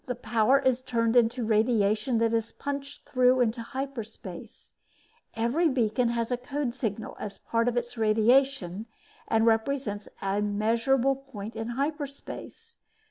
[0.07, 4.73] This power is turned into radiation that is punched through into hyperspace.
[5.35, 8.87] Every beacon has a code signal as part of its radiation
[9.27, 12.77] and represents a measurable point in hyperspace.